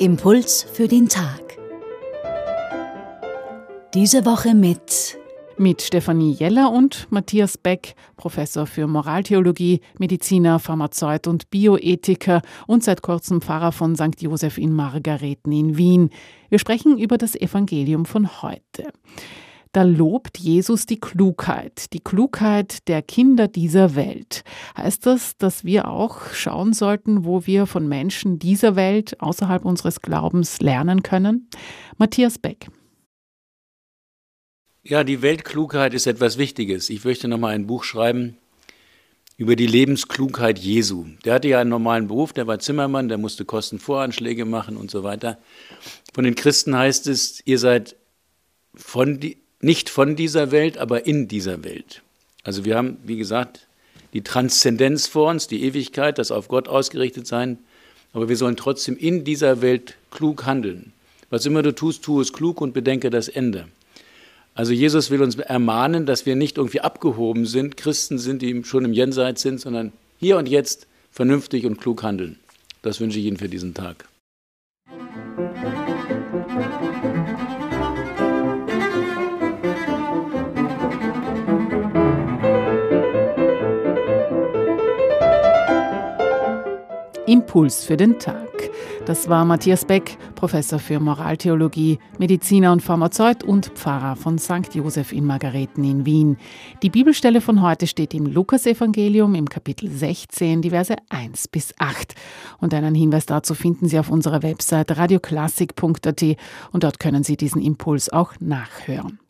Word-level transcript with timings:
Impuls 0.00 0.66
für 0.72 0.88
den 0.88 1.10
Tag. 1.10 1.58
Diese 3.92 4.24
Woche 4.24 4.54
mit 4.54 5.18
mit 5.58 5.82
Stefanie 5.82 6.32
Jeller 6.32 6.72
und 6.72 7.06
Matthias 7.10 7.58
Beck, 7.58 7.94
Professor 8.16 8.66
für 8.66 8.86
Moraltheologie, 8.86 9.82
Mediziner, 9.98 10.58
Pharmazeut 10.58 11.26
und 11.26 11.50
Bioethiker 11.50 12.40
und 12.66 12.82
seit 12.82 13.02
kurzem 13.02 13.42
Pfarrer 13.42 13.72
von 13.72 13.94
St. 13.94 14.22
Josef 14.22 14.56
in 14.56 14.72
Margareten 14.72 15.52
in 15.52 15.76
Wien. 15.76 16.08
Wir 16.48 16.58
sprechen 16.58 16.96
über 16.96 17.18
das 17.18 17.34
Evangelium 17.34 18.06
von 18.06 18.40
heute. 18.40 18.90
Da 19.72 19.84
lobt 19.84 20.38
Jesus 20.38 20.84
die 20.84 20.98
Klugheit, 20.98 21.92
die 21.92 22.00
Klugheit 22.00 22.88
der 22.88 23.02
Kinder 23.02 23.46
dieser 23.46 23.94
Welt. 23.94 24.42
Heißt 24.76 25.06
das, 25.06 25.36
dass 25.36 25.64
wir 25.64 25.88
auch 25.88 26.32
schauen 26.32 26.72
sollten, 26.72 27.24
wo 27.24 27.46
wir 27.46 27.66
von 27.66 27.86
Menschen 27.86 28.40
dieser 28.40 28.74
Welt 28.74 29.20
außerhalb 29.20 29.64
unseres 29.64 30.02
Glaubens 30.02 30.60
lernen 30.60 31.04
können? 31.04 31.48
Matthias 31.98 32.36
Beck. 32.38 32.66
Ja, 34.82 35.04
die 35.04 35.22
Weltklugheit 35.22 35.94
ist 35.94 36.08
etwas 36.08 36.36
Wichtiges. 36.36 36.90
Ich 36.90 37.04
möchte 37.04 37.28
noch 37.28 37.38
mal 37.38 37.54
ein 37.54 37.68
Buch 37.68 37.84
schreiben 37.84 38.38
über 39.36 39.54
die 39.54 39.68
Lebensklugheit 39.68 40.58
Jesu. 40.58 41.06
Der 41.24 41.34
hatte 41.34 41.48
ja 41.48 41.60
einen 41.60 41.70
normalen 41.70 42.08
Beruf, 42.08 42.32
der 42.32 42.48
war 42.48 42.58
Zimmermann, 42.58 43.08
der 43.08 43.18
musste 43.18 43.44
Kostenvoranschläge 43.44 44.46
machen 44.46 44.76
und 44.76 44.90
so 44.90 45.04
weiter. 45.04 45.38
Von 46.12 46.24
den 46.24 46.34
Christen 46.34 46.76
heißt 46.76 47.06
es, 47.06 47.40
ihr 47.46 47.58
seid 47.58 47.94
von 48.74 49.20
die, 49.20 49.38
nicht 49.60 49.90
von 49.90 50.16
dieser 50.16 50.50
Welt, 50.50 50.78
aber 50.78 51.06
in 51.06 51.28
dieser 51.28 51.64
Welt. 51.64 52.02
Also 52.42 52.64
wir 52.64 52.76
haben, 52.76 52.96
wie 53.04 53.16
gesagt, 53.16 53.66
die 54.12 54.22
Transzendenz 54.22 55.06
vor 55.06 55.30
uns, 55.30 55.46
die 55.46 55.62
Ewigkeit, 55.62 56.18
das 56.18 56.30
auf 56.30 56.48
Gott 56.48 56.68
ausgerichtet 56.68 57.26
sein, 57.26 57.58
aber 58.12 58.28
wir 58.28 58.36
sollen 58.36 58.56
trotzdem 58.56 58.96
in 58.96 59.24
dieser 59.24 59.62
Welt 59.62 59.96
klug 60.10 60.46
handeln. 60.46 60.92
Was 61.28 61.46
immer 61.46 61.62
du 61.62 61.72
tust, 61.74 62.02
tu 62.02 62.20
es 62.20 62.32
klug 62.32 62.60
und 62.60 62.74
bedenke 62.74 63.10
das 63.10 63.28
Ende. 63.28 63.68
Also 64.54 64.72
Jesus 64.72 65.10
will 65.10 65.22
uns 65.22 65.36
ermahnen, 65.36 66.06
dass 66.06 66.26
wir 66.26 66.34
nicht 66.34 66.58
irgendwie 66.58 66.80
abgehoben 66.80 67.46
sind, 67.46 67.76
Christen 67.76 68.18
sind, 68.18 68.42
die 68.42 68.64
schon 68.64 68.84
im 68.84 68.92
Jenseits 68.92 69.42
sind, 69.42 69.60
sondern 69.60 69.92
hier 70.18 70.38
und 70.38 70.48
jetzt 70.48 70.88
vernünftig 71.12 71.66
und 71.66 71.80
klug 71.80 72.02
handeln. 72.02 72.38
Das 72.82 73.00
wünsche 73.00 73.18
ich 73.18 73.26
Ihnen 73.26 73.36
für 73.36 73.48
diesen 73.48 73.74
Tag. 73.74 74.08
Impuls 87.30 87.84
für 87.84 87.96
den 87.96 88.18
Tag. 88.18 88.48
Das 89.06 89.28
war 89.28 89.44
Matthias 89.44 89.84
Beck, 89.84 90.18
Professor 90.34 90.80
für 90.80 90.98
Moraltheologie, 90.98 92.00
Mediziner 92.18 92.72
und 92.72 92.82
Pharmazeut 92.82 93.44
und 93.44 93.66
Pfarrer 93.66 94.16
von 94.16 94.36
St. 94.36 94.74
Josef 94.74 95.12
in 95.12 95.24
Margareten 95.26 95.84
in 95.84 96.04
Wien. 96.04 96.38
Die 96.82 96.90
Bibelstelle 96.90 97.40
von 97.40 97.62
heute 97.62 97.86
steht 97.86 98.14
im 98.14 98.26
Lukasevangelium 98.26 99.36
im 99.36 99.48
Kapitel 99.48 99.88
16, 99.88 100.60
die 100.60 100.70
Verse 100.70 100.96
1 101.08 101.46
bis 101.46 101.72
8. 101.78 102.16
Und 102.58 102.74
einen 102.74 102.96
Hinweis 102.96 103.26
dazu 103.26 103.54
finden 103.54 103.86
Sie 103.86 104.00
auf 104.00 104.10
unserer 104.10 104.42
Website 104.42 104.96
radioklassik.at 104.96 106.24
und 106.72 106.82
dort 106.82 106.98
können 106.98 107.22
Sie 107.22 107.36
diesen 107.36 107.62
Impuls 107.62 108.12
auch 108.12 108.32
nachhören. 108.40 109.20